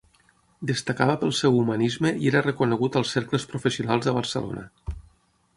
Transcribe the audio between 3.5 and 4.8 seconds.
professionals de Barcelona.